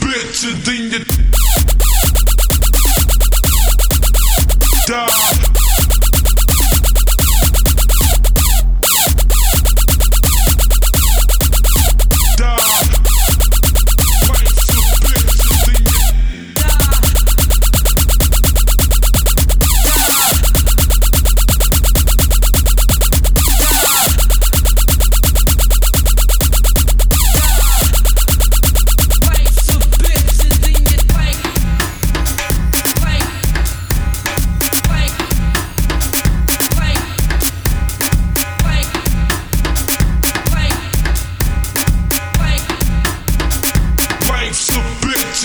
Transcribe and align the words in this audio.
a 0.00 0.06
bitch 0.06 0.44
and 0.44 1.29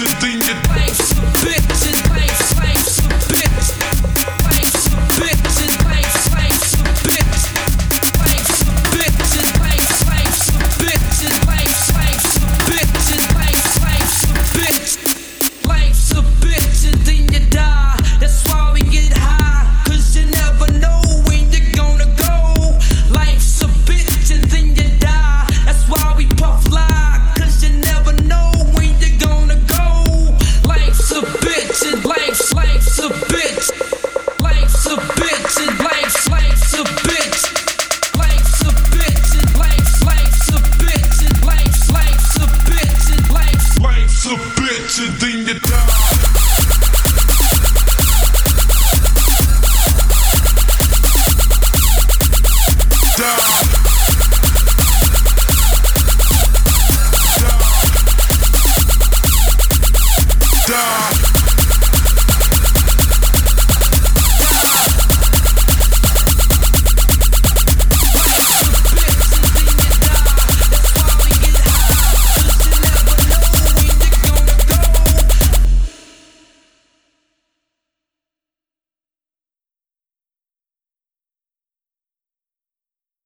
then 0.04 0.42
you 0.42 0.42
die. 0.42 1.05